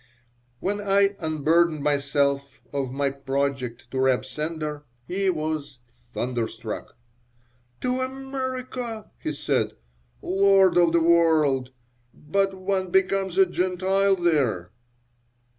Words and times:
When 0.59 0.79
I 0.81 1.15
unburdened 1.19 1.83
myself 1.83 2.59
of 2.73 2.91
my 2.91 3.11
project 3.11 3.83
to 3.91 3.99
Reb 3.99 4.25
Sender 4.25 4.83
he 5.07 5.29
was 5.29 5.77
thunderstruck 5.93 6.97
"To 7.81 8.01
America!" 8.01 9.11
he 9.19 9.31
said. 9.31 9.73
"Lord 10.23 10.75
of 10.75 10.93
the 10.93 11.03
World! 11.03 11.69
But 12.15 12.55
one 12.55 12.89
becomes 12.89 13.37
a 13.37 13.45
Gentile 13.45 14.15
there." 14.15 14.71